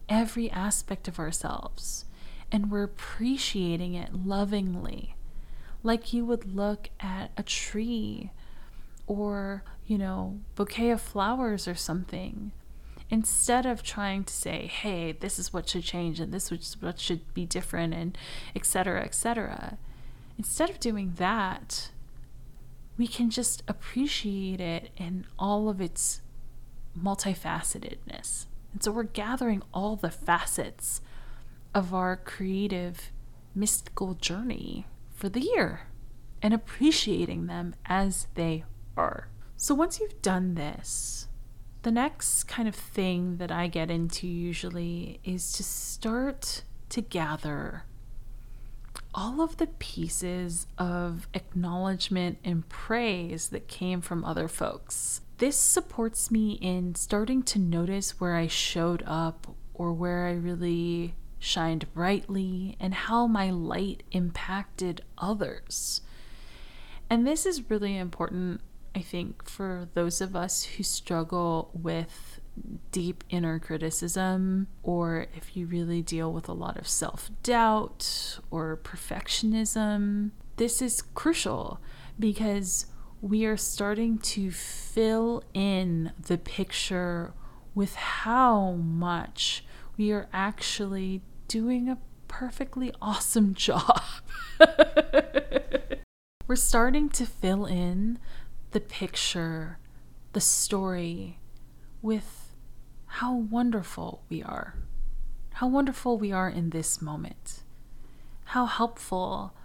every 0.08 0.50
aspect 0.52 1.08
of 1.08 1.20
ourselves 1.20 2.06
and 2.52 2.72
we're 2.72 2.84
appreciating 2.84 3.96
it 3.96 4.14
lovingly, 4.14 5.16
like 5.84 6.14
you 6.14 6.24
would 6.24 6.56
look 6.56 6.90
at 7.00 7.32
a 7.36 7.44
tree 7.44 8.32
or, 9.06 9.64
you 9.86 9.98
know, 9.98 10.40
bouquet 10.56 10.92
of 10.92 11.02
flowers 11.02 11.68
or 11.68 11.76
something 11.76 12.52
instead 13.10 13.66
of 13.66 13.84
trying 13.84 14.24
to 14.24 14.34
say, 14.34 14.68
hey, 14.68 15.14
this 15.14 15.40
is 15.40 15.52
what 15.52 15.68
should 15.68 15.84
change 15.84 16.20
and 16.20 16.34
this 16.34 16.52
is 16.52 16.78
what 16.80 17.00
should 17.00 17.34
be 17.34 17.46
different 17.46 17.94
and 17.94 18.18
etc. 18.56 19.02
etc. 19.02 19.78
Instead 20.38 20.70
of 20.70 20.80
doing 20.80 21.14
that, 21.18 21.90
we 22.98 23.08
can 23.08 23.30
just 23.30 23.64
appreciate 23.68 24.60
it 24.60 24.92
in 24.98 25.26
all 25.40 25.70
of 25.70 25.82
its 25.82 26.22
multifacetedness. 27.02 28.46
And 28.74 28.84
so 28.84 28.92
we're 28.92 29.04
gathering 29.04 29.64
all 29.74 29.96
the 29.96 30.12
facets 30.12 31.02
of 31.74 31.94
our 31.94 32.18
creative, 32.18 33.12
mystical 33.56 34.14
journey 34.16 34.88
for 35.16 35.30
the 35.30 35.42
year 35.42 35.88
and 36.42 36.54
appreciating 36.54 37.48
them 37.48 37.76
as 37.86 38.28
they 38.36 38.64
are. 38.96 39.28
So 39.56 39.74
once 39.74 40.00
you've 40.00 40.22
done 40.22 40.56
this, 40.56 41.28
the 41.82 41.92
next 41.92 42.44
kind 42.46 42.68
of 42.68 42.76
thing 42.76 43.38
that 43.38 43.52
I 43.52 43.68
get 43.68 43.90
into 43.90 44.28
usually 44.28 45.20
is 45.24 45.52
to 45.54 45.64
start 45.64 46.64
to 46.90 47.02
gather 47.02 47.84
all 49.14 49.42
of 49.42 49.58
the 49.58 49.68
pieces 49.68 50.68
of 50.78 51.28
acknowledgement 51.34 52.38
and 52.44 52.68
praise 52.70 53.50
that 53.50 53.68
came 53.68 54.02
from 54.02 54.24
other 54.24 54.48
folks. 54.48 55.22
This 55.38 55.58
supports 55.58 56.32
me 56.32 56.54
in 56.54 56.96
starting 56.96 57.44
to 57.44 57.60
notice 57.60 58.20
where 58.20 58.36
I 58.36 58.48
showed 58.48 59.04
up 59.06 59.56
or 59.74 59.94
where 59.94 60.26
I 60.26 60.34
really 60.34 61.14
shined 61.40 61.94
brightly 61.94 62.76
and 62.80 62.94
how 62.94 63.28
my 63.28 63.52
light 63.52 64.02
impacted 64.12 65.02
others. 65.18 66.02
And 67.10 67.26
this 67.26 67.46
is 67.46 67.70
really 67.70 67.98
important 67.98 68.62
I 68.98 69.02
think 69.02 69.48
for 69.48 69.88
those 69.94 70.22
of 70.22 70.36
us 70.36 70.64
who 70.64 70.82
struggle 70.82 71.70
with 71.72 72.40
deep 72.92 73.24
inner 73.30 73.60
criticism, 73.60 74.66
or 74.82 75.28
if 75.36 75.56
you 75.56 75.68
really 75.68 76.02
deal 76.02 76.34
with 76.34 76.50
a 76.50 76.54
lot 76.54 76.78
of 76.78 76.88
self 76.88 77.30
doubt 77.44 78.40
or 78.50 78.76
perfectionism, 78.84 80.32
this 80.56 80.82
is 80.82 81.04
crucial 81.14 81.80
because 82.18 82.88
we 83.22 83.46
are 83.46 83.58
starting 83.58 84.18
to 84.20 84.52
fill 84.52 85.44
in 85.54 86.12
the 86.28 86.38
picture 86.38 87.34
with 87.74 87.96
how 87.96 88.72
much 88.74 89.64
we 89.98 90.12
are 90.12 90.28
actually 90.32 91.22
doing 91.48 91.90
a 91.90 91.98
perfectly 92.28 92.94
awesome 93.02 93.54
job. 93.56 94.02
We're 96.48 96.56
starting 96.56 97.10
to 97.10 97.26
fill 97.26 97.66
in 97.66 98.20
the 98.72 98.80
picture, 98.80 99.80
the 100.34 100.42
story 100.42 101.40
with 102.02 102.54
how 103.06 103.36
wonderful 103.36 104.24
we 104.30 104.44
are. 104.44 104.76
How 105.54 105.68
wonderful 105.68 106.18
we 106.18 106.32
are 106.32 106.50
in 106.50 106.70
this 106.70 107.02
moment. 107.02 107.64
How 108.46 108.66
helpful 108.66 109.56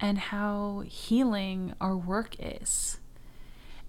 and 0.00 0.18
how 0.18 0.84
healing 0.86 1.74
our 1.80 1.96
work 1.96 2.36
is. 2.38 2.98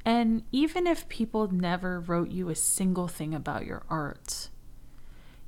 And 0.05 0.43
even 0.51 0.87
if 0.87 1.09
people 1.09 1.51
never 1.51 1.99
wrote 1.99 2.31
you 2.31 2.49
a 2.49 2.55
single 2.55 3.07
thing 3.07 3.33
about 3.33 3.65
your 3.65 3.83
art, 3.89 4.49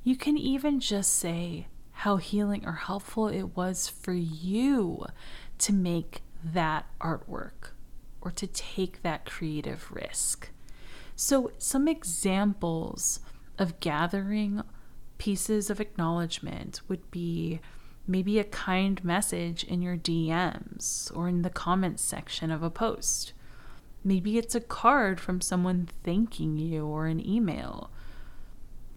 you 0.04 0.16
can 0.16 0.36
even 0.36 0.80
just 0.80 1.14
say 1.14 1.66
how 1.92 2.16
healing 2.16 2.66
or 2.66 2.72
helpful 2.72 3.28
it 3.28 3.56
was 3.56 3.88
for 3.88 4.12
you 4.12 5.06
to 5.58 5.72
make 5.72 6.22
that 6.44 6.86
artwork 7.00 7.70
or 8.20 8.30
to 8.32 8.46
take 8.46 9.02
that 9.02 9.24
creative 9.24 9.90
risk. 9.90 10.50
So, 11.14 11.52
some 11.58 11.86
examples 11.86 13.20
of 13.58 13.78
gathering 13.80 14.62
pieces 15.18 15.70
of 15.70 15.80
acknowledgement 15.80 16.80
would 16.88 17.10
be 17.10 17.60
maybe 18.06 18.38
a 18.38 18.44
kind 18.44 19.02
message 19.04 19.64
in 19.64 19.82
your 19.82 19.96
DMs 19.96 21.14
or 21.16 21.28
in 21.28 21.42
the 21.42 21.50
comments 21.50 22.02
section 22.02 22.50
of 22.50 22.62
a 22.62 22.70
post, 22.70 23.32
Maybe 24.04 24.36
it's 24.36 24.54
a 24.54 24.60
card 24.60 25.20
from 25.20 25.40
someone 25.40 25.88
thanking 26.02 26.56
you 26.56 26.86
or 26.86 27.06
an 27.06 27.24
email. 27.24 27.90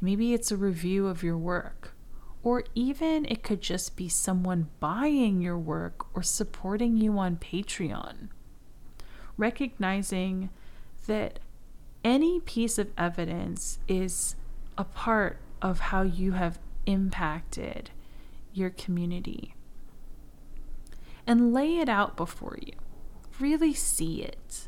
Maybe 0.01 0.33
it's 0.33 0.51
a 0.51 0.57
review 0.57 1.07
of 1.07 1.21
your 1.21 1.37
work. 1.37 1.93
Or 2.43 2.63
even 2.73 3.25
it 3.25 3.43
could 3.43 3.61
just 3.61 3.95
be 3.95 4.09
someone 4.09 4.69
buying 4.79 5.41
your 5.41 5.57
work 5.57 6.05
or 6.15 6.23
supporting 6.23 6.97
you 6.97 7.17
on 7.17 7.37
Patreon. 7.37 8.29
Recognizing 9.37 10.49
that 11.07 11.39
any 12.03 12.39
piece 12.39 12.77
of 12.77 12.91
evidence 12.97 13.79
is 13.87 14.35
a 14.77 14.83
part 14.83 15.37
of 15.61 15.79
how 15.79 16.01
you 16.01 16.33
have 16.33 16.59
impacted 16.85 17.91
your 18.55 18.69
community. 18.69 19.55
And 21.27 21.53
lay 21.53 21.77
it 21.77 21.89
out 21.89 22.15
before 22.15 22.57
you. 22.61 22.73
Really 23.39 23.73
see 23.73 24.21
it. 24.21 24.67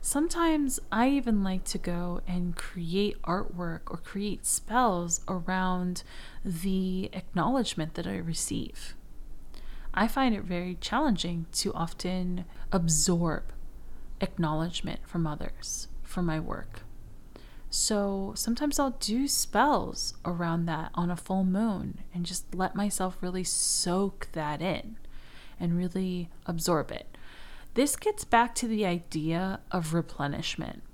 Sometimes 0.00 0.80
I 0.92 1.08
even 1.08 1.42
like 1.42 1.64
to 1.64 1.78
go 1.78 2.20
and 2.28 2.54
create 2.54 3.20
artwork 3.22 3.80
or 3.86 3.96
create 3.96 4.44
spells 4.44 5.22
around 5.26 6.02
the 6.44 7.08
acknowledgement 7.14 7.94
that 7.94 8.06
I 8.06 8.16
receive. 8.16 8.94
I 9.94 10.08
find 10.08 10.34
it 10.34 10.42
very 10.42 10.76
challenging 10.78 11.46
to 11.52 11.72
often 11.72 12.44
absorb 12.70 13.44
acknowledgement 14.20 15.00
from 15.06 15.26
others 15.26 15.88
for 16.02 16.20
my 16.20 16.38
work. 16.38 16.83
So 17.76 18.34
sometimes 18.36 18.78
I'll 18.78 18.96
do 19.00 19.26
spells 19.26 20.14
around 20.24 20.66
that 20.66 20.92
on 20.94 21.10
a 21.10 21.16
full 21.16 21.42
moon 21.42 22.04
and 22.14 22.24
just 22.24 22.54
let 22.54 22.76
myself 22.76 23.16
really 23.20 23.42
soak 23.42 24.28
that 24.30 24.62
in 24.62 24.96
and 25.58 25.76
really 25.76 26.30
absorb 26.46 26.92
it. 26.92 27.18
This 27.74 27.96
gets 27.96 28.22
back 28.22 28.54
to 28.54 28.68
the 28.68 28.86
idea 28.86 29.58
of 29.72 29.92
replenishment 29.92 30.84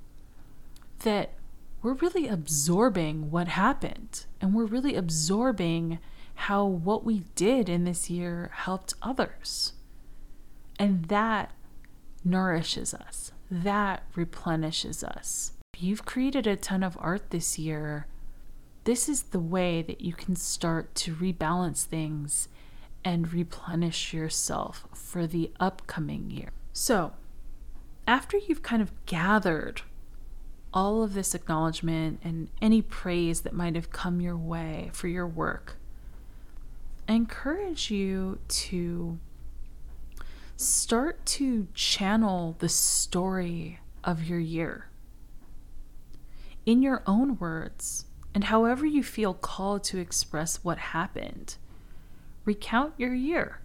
that 1.01 1.35
we're 1.83 1.93
really 1.93 2.27
absorbing 2.27 3.31
what 3.31 3.49
happened 3.49 4.25
and 4.41 4.55
we're 4.55 4.65
really 4.65 4.95
absorbing 4.95 5.99
how 6.35 6.65
what 6.65 7.05
we 7.05 7.25
did 7.35 7.69
in 7.69 7.85
this 7.85 8.09
year 8.09 8.53
helped 8.55 8.95
others. 9.03 9.75
And 10.79 11.05
that 11.09 11.53
nourishes 12.25 12.95
us, 12.95 13.33
that 13.51 14.03
replenishes 14.17 15.05
us. 15.05 15.53
You've 15.83 16.05
created 16.05 16.47
a 16.47 16.57
ton 16.57 16.83
of 16.83 16.99
art 17.01 17.31
this 17.31 17.59
year, 17.59 18.07
this 18.85 19.09
is 19.09 19.23
the 19.23 19.41
way 19.41 19.81
that 19.81 20.03
you 20.03 20.13
can 20.13 20.37
start 20.37 20.95
to 20.97 21.15
rebalance 21.15 21.85
things 21.85 22.49
and 23.03 23.33
replenish 23.33 24.13
yourself 24.13 24.87
for 24.93 25.27
the 25.27 25.51
upcoming 25.59 26.31
year. 26.31 26.51
So, 26.75 27.15
after 28.07 28.37
you've 28.37 28.63
kind 28.63 28.83
of 28.83 28.93
gathered 29.07 29.81
all 30.75 31.03
of 31.03 31.15
this 31.15 31.35
acknowledgement 31.35 32.21
and 32.23 32.51
any 32.61 32.83
praise 32.83 33.41
that 33.41 33.55
might 33.55 33.75
have 33.75 33.89
come 33.89 34.21
your 34.21 34.37
way 34.37 34.91
for 34.93 35.09
your 35.09 35.27
work, 35.27 35.79
I 37.09 37.15
encourage 37.15 37.91
you 37.91 38.39
to 38.49 39.19
start 40.59 41.25
to 41.25 41.69
channel 41.73 42.57
the 42.59 42.69
story 42.69 43.81
of 44.05 44.25
your 44.25 44.39
year 44.39 44.90
in 46.67 46.83
your 46.83 47.03
own 47.07 47.39
words 47.39 48.07
and 48.35 48.45
however 48.45 48.87
you 48.87 49.03
feel 49.03 49.35
called 49.35 49.85
to 49.85 49.99
express 49.99 50.63
what 50.63 50.79
happened. 50.79 51.57
Recount 52.45 52.95
your 52.97 53.15
year. 53.15 53.61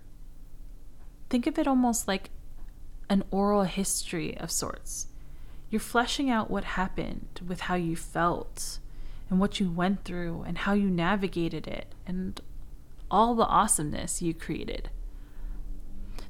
Think 1.29 1.47
of 1.47 1.57
it 1.57 1.67
almost 1.67 2.07
like 2.07 2.29
an 3.09 3.23
oral 3.31 3.63
history 3.63 4.37
of 4.37 4.51
sorts. 4.51 5.07
You're 5.69 5.79
fleshing 5.79 6.29
out 6.29 6.49
what 6.49 6.63
happened 6.63 7.41
with 7.47 7.61
how 7.61 7.75
you 7.75 7.95
felt 7.95 8.79
and 9.29 9.39
what 9.39 9.59
you 9.59 9.69
went 9.71 10.03
through 10.03 10.43
and 10.47 10.57
how 10.59 10.73
you 10.73 10.89
navigated 10.89 11.67
it 11.67 11.93
and 12.05 12.39
all 13.09 13.35
the 13.35 13.45
awesomeness 13.45 14.21
you 14.21 14.33
created. 14.33 14.89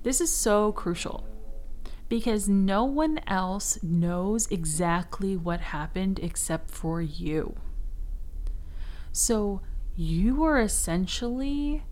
This 0.03 0.22
is 0.22 0.31
so 0.31 0.72
crucial 0.72 1.27
because 2.07 2.48
no 2.48 2.83
one 2.83 3.20
else 3.27 3.81
knows 3.81 4.48
exactly 4.48 5.35
what 5.35 5.59
happened 5.59 6.20
except 6.20 6.70
for 6.70 7.01
you. 7.01 7.55
So 9.11 9.61
you 9.96 10.44
are 10.44 10.59
essentially 10.59 11.83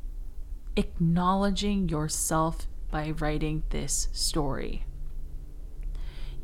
acknowledging 0.75 1.89
yourself 1.89 2.67
by 2.91 3.11
writing 3.11 3.63
this 3.69 4.09
story. 4.11 4.85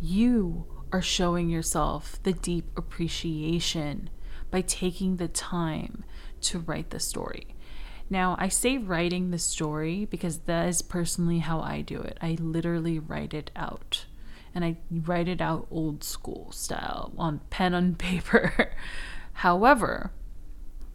You 0.02 0.66
are 0.92 1.02
showing 1.02 1.50
yourself 1.50 2.22
the 2.24 2.34
deep 2.34 2.66
appreciation 2.78 4.10
by 4.50 4.62
taking 4.62 5.18
the 5.18 5.28
time 5.28 6.04
to 6.42 6.60
write 6.60 6.90
the 6.90 7.00
story. 7.00 7.56
Now, 8.10 8.36
I 8.40 8.48
say 8.48 8.78
writing 8.78 9.30
the 9.30 9.38
story 9.38 10.06
because 10.06 10.40
that 10.40 10.68
is 10.68 10.82
personally 10.82 11.40
how 11.40 11.62
I 11.62 11.82
do 11.82 12.00
it. 12.02 12.18
I 12.22 12.38
literally 12.40 12.98
write 12.98 13.34
it 13.34 13.52
out. 13.56 14.06
And 14.56 14.66
I 14.66 14.78
write 14.90 15.28
it 15.28 15.42
out 15.42 15.68
old 15.70 16.04
school 16.04 16.52
style 16.52 17.14
on 17.18 17.42
pen 17.52 17.76
and 17.76 17.98
paper. 18.00 18.72
However, 19.34 20.12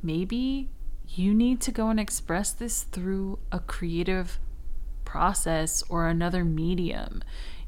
maybe 0.03 0.70
you 1.09 1.33
need 1.33 1.61
to 1.62 1.70
go 1.70 1.88
and 1.88 2.00
express 2.00 2.53
this 2.53 2.83
through 2.83 3.38
a 3.53 3.61
creative 3.61 4.40
process 5.05 5.85
or 5.88 6.09
another 6.09 6.44
medium. 6.44 7.22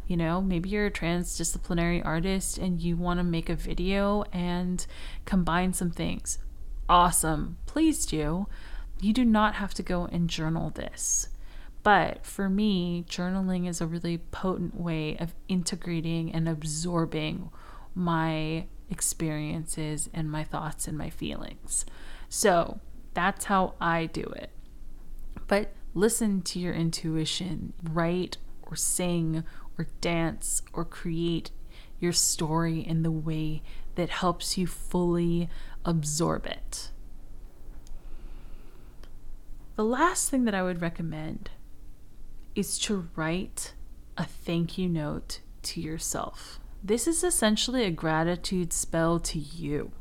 You 0.09 0.17
know, 0.17 0.41
maybe 0.41 0.69
you're 0.69 0.87
a 0.87 0.91
transdisciplinary 0.91 2.05
artist 2.05 2.59
and 2.59 2.81
you 2.81 2.97
want 2.97 3.19
to 3.21 3.25
make 3.25 3.49
a 3.49 3.55
video 3.55 4.25
and 4.33 4.85
combine 5.25 5.73
some 5.73 5.91
things. 5.91 6.39
Awesome. 6.89 7.59
Please 7.67 8.07
do. 8.07 8.47
You 9.01 9.13
do 9.13 9.25
not 9.25 9.55
have 9.57 9.75
to 9.75 9.83
go 9.83 10.07
and 10.07 10.29
journal 10.29 10.71
this. 10.71 11.29
But 11.83 12.27
for 12.27 12.49
me, 12.49 13.05
journaling 13.09 13.69
is 13.69 13.81
a 13.81 13.87
really 13.87 14.19
potent 14.19 14.81
way 14.81 15.17
of 15.19 15.35
integrating 15.49 16.33
and 16.33 16.49
absorbing 16.49 17.51
my 17.95 18.67
experiences 18.91 20.09
and 20.13 20.31
my 20.31 20.43
thoughts 20.43 20.89
and 20.89 20.99
my 20.99 21.11
feelings. 21.11 21.87
So 22.29 22.81
that's 23.15 23.45
how 23.45 23.75
I 23.81 24.07
do 24.07 24.23
it. 24.23 24.51
But 25.47 25.73
Listen 25.97 26.43
to 26.43 26.59
your 26.59 26.75
intuition, 26.75 27.73
write 27.83 28.37
or 28.65 28.77
sing 28.77 29.43
or 29.79 29.87
dance 30.03 30.61
or 30.75 30.85
create 30.85 31.51
your 31.99 32.13
story 32.13 32.81
in 32.81 33.03
the 33.03 33.11
way 33.11 33.63
that 33.95 34.11
helps 34.11 34.59
you 34.59 34.67
fully 34.67 35.49
absorb 35.87 36.45
it. 36.45 36.91
The 39.77 39.85
last 39.85 40.31
thing 40.31 40.47
that 40.47 40.55
I 40.55 40.63
would 40.63 40.81
recommend 40.81 41.51
is 42.55 42.79
to 42.79 43.09
write 43.15 43.75
a 44.17 44.25
thank 44.25 44.79
you 44.79 44.89
note 44.89 45.41
to 45.65 45.83
yourself. 45.83 46.59
This 46.83 47.07
is 47.07 47.23
essentially 47.23 47.85
a 47.85 47.91
gratitude 47.91 48.73
spell 48.73 49.21
to 49.21 49.39
you 49.39 49.93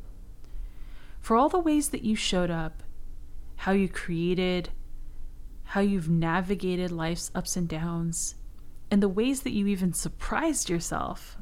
for 1.20 1.36
all 1.36 1.50
the 1.50 1.58
ways 1.58 1.90
that 1.90 2.04
you 2.04 2.16
showed 2.16 2.50
up, 2.50 2.82
how 3.56 3.72
you 3.72 3.86
created, 3.86 4.70
how 5.64 5.82
you've 5.82 6.08
navigated 6.08 6.90
life's 6.90 7.30
ups 7.34 7.54
and 7.54 7.68
downs, 7.68 8.36
and 8.90 9.02
the 9.02 9.10
ways 9.10 9.42
that 9.42 9.52
you 9.52 9.66
even 9.66 9.92
surprised 9.92 10.70
yourself. 10.70 11.36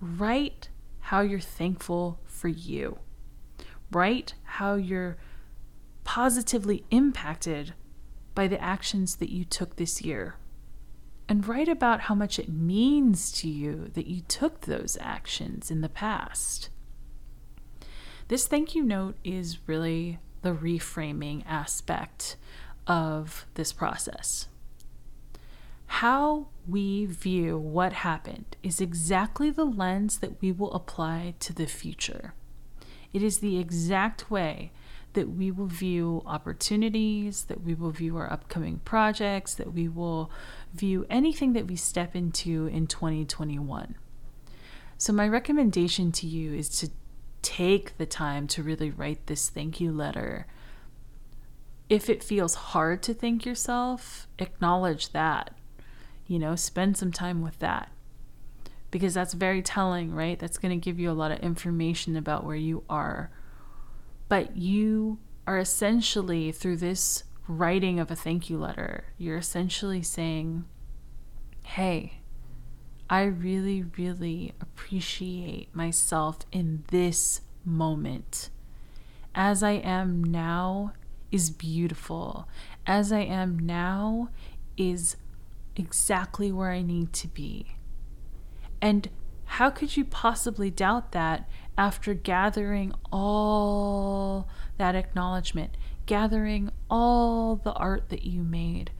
Write 0.00 0.68
how 1.00 1.22
you're 1.22 1.40
thankful 1.40 2.20
for 2.24 2.46
you. 2.46 3.00
Write 3.90 4.34
how 4.44 4.76
you're 4.76 5.16
positively 6.08 6.86
impacted 6.90 7.74
by 8.34 8.48
the 8.48 8.58
actions 8.62 9.16
that 9.16 9.28
you 9.28 9.44
took 9.44 9.76
this 9.76 10.00
year. 10.00 10.36
And 11.28 11.46
write 11.46 11.68
about 11.68 12.00
how 12.00 12.14
much 12.14 12.38
it 12.38 12.48
means 12.48 13.30
to 13.32 13.46
you 13.46 13.90
that 13.92 14.06
you 14.06 14.22
took 14.22 14.62
those 14.62 14.96
actions 15.02 15.70
in 15.70 15.82
the 15.82 15.88
past. 15.90 16.70
This 18.28 18.46
thank 18.46 18.74
you 18.74 18.82
note 18.82 19.16
is 19.22 19.58
really 19.66 20.18
the 20.40 20.54
reframing 20.54 21.42
aspect 21.46 22.36
of 22.86 23.44
this 23.52 23.74
process. 23.74 24.48
How 25.88 26.46
we 26.66 27.04
view 27.04 27.58
what 27.58 27.92
happened 27.92 28.56
is 28.62 28.80
exactly 28.80 29.50
the 29.50 29.66
lens 29.66 30.20
that 30.20 30.40
we 30.40 30.52
will 30.52 30.72
apply 30.72 31.34
to 31.40 31.52
the 31.52 31.66
future. 31.66 32.32
It 33.12 33.22
is 33.22 33.40
the 33.40 33.58
exact 33.58 34.30
way 34.30 34.72
that 35.18 35.30
we 35.30 35.50
will 35.50 35.66
view 35.66 36.22
opportunities, 36.26 37.44
that 37.44 37.62
we 37.62 37.74
will 37.74 37.90
view 37.90 38.16
our 38.16 38.32
upcoming 38.32 38.80
projects, 38.84 39.54
that 39.54 39.72
we 39.72 39.88
will 39.88 40.30
view 40.72 41.06
anything 41.10 41.52
that 41.54 41.66
we 41.66 41.76
step 41.76 42.14
into 42.16 42.66
in 42.66 42.86
2021. 42.86 43.96
So, 44.96 45.12
my 45.12 45.28
recommendation 45.28 46.12
to 46.12 46.26
you 46.26 46.54
is 46.54 46.68
to 46.80 46.90
take 47.42 47.96
the 47.98 48.06
time 48.06 48.46
to 48.48 48.62
really 48.62 48.90
write 48.90 49.26
this 49.26 49.48
thank 49.48 49.80
you 49.80 49.92
letter 49.92 50.46
if 51.88 52.10
it 52.10 52.22
feels 52.22 52.54
hard 52.54 53.02
to 53.04 53.14
thank 53.14 53.46
yourself, 53.46 54.28
acknowledge 54.38 55.12
that. 55.12 55.54
You 56.26 56.38
know, 56.38 56.54
spend 56.56 56.96
some 56.98 57.12
time 57.12 57.40
with 57.42 57.58
that. 57.60 57.90
because 58.90 59.14
that's 59.14 59.34
very 59.34 59.62
telling, 59.62 60.14
right? 60.14 60.38
That's 60.38 60.58
going 60.58 60.78
to 60.78 60.82
give 60.84 60.98
you 60.98 61.10
a 61.10 61.12
lot 61.12 61.30
of 61.30 61.38
information 61.40 62.16
about 62.16 62.44
where 62.44 62.56
you 62.56 62.84
are. 62.88 63.30
But 64.28 64.56
you 64.56 65.18
are 65.46 65.58
essentially, 65.58 66.52
through 66.52 66.76
this 66.76 67.24
writing 67.46 67.98
of 67.98 68.10
a 68.10 68.16
thank 68.16 68.50
you 68.50 68.58
letter, 68.58 69.04
you're 69.16 69.38
essentially 69.38 70.02
saying, 70.02 70.64
hey, 71.64 72.20
I 73.08 73.22
really, 73.22 73.84
really 73.96 74.52
appreciate 74.60 75.74
myself 75.74 76.40
in 76.52 76.84
this 76.88 77.40
moment. 77.64 78.50
As 79.34 79.62
I 79.62 79.72
am 79.72 80.22
now 80.22 80.92
is 81.32 81.50
beautiful. 81.50 82.48
As 82.86 83.12
I 83.12 83.20
am 83.20 83.58
now 83.58 84.28
is 84.76 85.16
exactly 85.76 86.52
where 86.52 86.70
I 86.70 86.82
need 86.82 87.12
to 87.14 87.28
be. 87.28 87.76
And 88.80 89.08
how 89.48 89.70
could 89.70 89.96
you 89.96 90.04
possibly 90.04 90.70
doubt 90.70 91.12
that 91.12 91.48
after 91.76 92.14
gathering 92.14 92.92
all 93.10 94.48
that 94.76 94.94
acknowledgement, 94.94 95.76
gathering 96.06 96.70
all 96.90 97.56
the 97.56 97.72
art 97.72 98.10
that 98.10 98.24
you 98.24 98.42
made, 98.42 98.90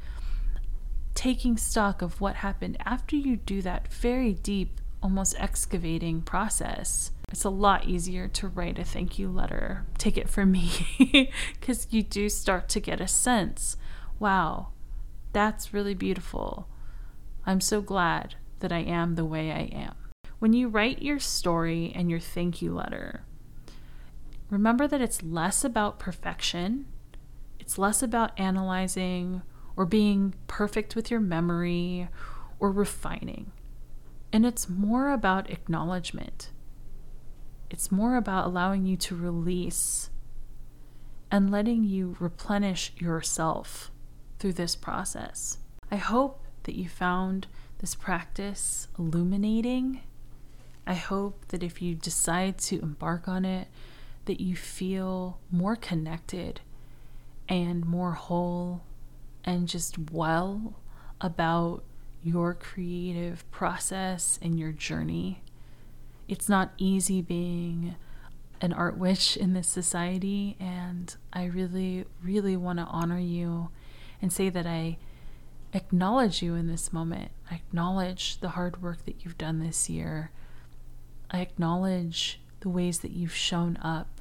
taking 1.14 1.56
stock 1.56 2.02
of 2.02 2.20
what 2.20 2.36
happened 2.36 2.76
after 2.84 3.14
you 3.14 3.36
do 3.36 3.60
that 3.62 3.92
very 3.92 4.32
deep, 4.32 4.80
almost 5.02 5.34
excavating 5.38 6.22
process? 6.22 7.12
It's 7.30 7.44
a 7.44 7.50
lot 7.50 7.86
easier 7.86 8.26
to 8.28 8.48
write 8.48 8.78
a 8.78 8.84
thank 8.84 9.18
you 9.18 9.28
letter. 9.28 9.84
Take 9.98 10.16
it 10.16 10.30
from 10.30 10.50
me, 10.52 11.30
because 11.60 11.86
you 11.90 12.02
do 12.02 12.28
start 12.28 12.68
to 12.70 12.80
get 12.80 13.00
a 13.00 13.08
sense 13.08 13.76
wow, 14.18 14.68
that's 15.32 15.72
really 15.72 15.94
beautiful. 15.94 16.68
I'm 17.46 17.60
so 17.60 17.80
glad 17.80 18.34
that 18.60 18.72
I 18.72 18.80
am 18.80 19.14
the 19.14 19.24
way 19.24 19.52
I 19.52 19.70
am. 19.72 20.07
When 20.38 20.52
you 20.52 20.68
write 20.68 21.02
your 21.02 21.18
story 21.18 21.92
and 21.94 22.10
your 22.10 22.20
thank 22.20 22.62
you 22.62 22.72
letter, 22.72 23.24
remember 24.50 24.86
that 24.86 25.00
it's 25.00 25.22
less 25.22 25.64
about 25.64 25.98
perfection, 25.98 26.86
it's 27.58 27.76
less 27.76 28.02
about 28.02 28.38
analyzing 28.38 29.42
or 29.76 29.84
being 29.84 30.34
perfect 30.46 30.94
with 30.94 31.10
your 31.10 31.20
memory 31.20 32.08
or 32.60 32.70
refining. 32.70 33.52
And 34.32 34.46
it's 34.46 34.68
more 34.68 35.10
about 35.10 35.50
acknowledgement. 35.50 36.50
It's 37.70 37.90
more 37.90 38.16
about 38.16 38.46
allowing 38.46 38.86
you 38.86 38.96
to 38.96 39.16
release 39.16 40.10
and 41.30 41.50
letting 41.50 41.84
you 41.84 42.16
replenish 42.18 42.92
yourself 42.96 43.90
through 44.38 44.54
this 44.54 44.76
process. 44.76 45.58
I 45.90 45.96
hope 45.96 46.44
that 46.62 46.76
you 46.76 46.88
found 46.88 47.48
this 47.78 47.94
practice 47.94 48.88
illuminating. 48.98 50.00
I 50.88 50.94
hope 50.94 51.48
that 51.48 51.62
if 51.62 51.82
you 51.82 51.94
decide 51.94 52.56
to 52.60 52.80
embark 52.80 53.28
on 53.28 53.44
it, 53.44 53.68
that 54.24 54.40
you 54.40 54.56
feel 54.56 55.38
more 55.50 55.76
connected 55.76 56.62
and 57.46 57.84
more 57.84 58.12
whole 58.12 58.84
and 59.44 59.68
just 59.68 59.98
well 60.10 60.76
about 61.20 61.84
your 62.22 62.54
creative 62.54 63.48
process 63.50 64.38
and 64.40 64.58
your 64.58 64.72
journey. 64.72 65.42
It's 66.26 66.48
not 66.48 66.72
easy 66.78 67.20
being 67.20 67.96
an 68.62 68.72
art 68.72 68.96
witch 68.96 69.36
in 69.36 69.52
this 69.52 69.68
society, 69.68 70.56
and 70.58 71.14
I 71.34 71.44
really, 71.44 72.06
really 72.22 72.56
want 72.56 72.78
to 72.78 72.86
honor 72.86 73.18
you 73.18 73.68
and 74.22 74.32
say 74.32 74.48
that 74.48 74.66
I 74.66 74.96
acknowledge 75.74 76.42
you 76.42 76.54
in 76.54 76.66
this 76.66 76.94
moment. 76.94 77.30
I 77.50 77.56
acknowledge 77.56 78.40
the 78.40 78.50
hard 78.50 78.82
work 78.82 79.04
that 79.04 79.22
you've 79.22 79.38
done 79.38 79.58
this 79.60 79.90
year. 79.90 80.30
I 81.30 81.40
acknowledge 81.40 82.40
the 82.60 82.68
ways 82.68 83.00
that 83.00 83.12
you've 83.12 83.34
shown 83.34 83.76
up. 83.82 84.20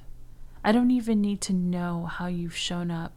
I 0.63 0.71
don't 0.71 0.91
even 0.91 1.21
need 1.21 1.41
to 1.41 1.53
know 1.53 2.05
how 2.05 2.27
you've 2.27 2.55
shown 2.55 2.91
up 2.91 3.13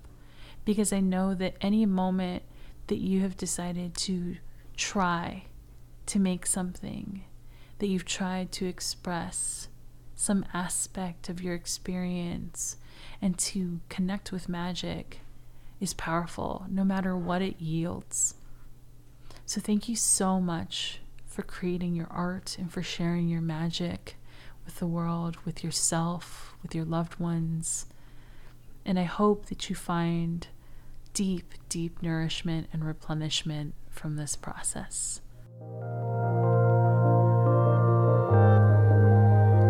because 0.65 0.93
I 0.93 1.01
know 1.01 1.35
that 1.35 1.57
any 1.61 1.85
moment 1.87 2.43
that 2.87 2.99
you 2.99 3.21
have 3.21 3.37
decided 3.37 3.97
to 3.97 4.37
try 4.77 5.45
to 6.07 6.19
make 6.19 6.47
something, 6.47 7.25
that 7.79 7.89
you've 7.89 8.05
tried 8.05 8.53
to 8.53 8.67
express 8.67 9.69
some 10.15 10.45
aspect 10.53 11.29
of 11.29 11.43
your 11.43 11.55
experience 11.55 12.77
and 13.21 13.39
to 13.39 13.81
connect 13.89 14.33
with 14.33 14.49
magic, 14.49 15.21
is 15.81 15.95
powerful 15.95 16.67
no 16.69 16.85
matter 16.85 17.17
what 17.17 17.43
it 17.43 17.61
yields. 17.61 18.35
So, 19.47 19.61
thank 19.61 19.89
you 19.89 19.97
so 19.97 20.41
much 20.41 21.01
for 21.41 21.47
creating 21.47 21.97
your 21.97 22.09
art 22.11 22.57
and 22.59 22.71
for 22.71 22.83
sharing 22.83 23.27
your 23.27 23.41
magic 23.41 24.17
with 24.67 24.79
the 24.79 24.87
world, 24.87 25.39
with 25.47 25.65
yourself, 25.65 26.55
with 26.63 26.75
your 26.75 26.85
loved 26.85 27.19
ones. 27.19 27.87
And 28.85 28.99
I 28.99 29.05
hope 29.05 29.47
that 29.47 29.71
you 29.71 29.75
find 29.75 30.47
deep, 31.15 31.55
deep 31.71 32.03
nourishment 32.03 32.69
and 32.75 32.85
replenishment 32.85 33.73
from 33.89 34.17
this 34.17 34.37
process. 34.37 35.23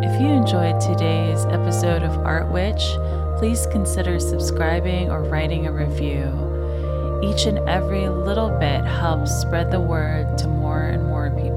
If 0.03 0.21
you 0.21 0.27
enjoyed 0.27 0.81
today's 0.81 1.45
episode 1.45 2.03
of 2.03 2.19
Art 2.27 2.51
Witch, 2.51 2.83
please 3.39 3.69
consider 3.71 4.19
subscribing 4.19 5.09
or 5.09 5.23
writing 5.23 5.69
a 5.69 5.73
review. 5.73 6.51
Each 7.23 7.47
and 7.47 7.59
every 7.69 8.09
little 8.09 8.49
bit 8.59 8.85
helps 8.85 9.31
spread 9.31 9.71
the 9.71 9.79
word 9.81 10.37
to 10.39 10.49
more 10.49 10.83
and 10.83 11.05
more 11.05 11.31
people. 11.31 11.50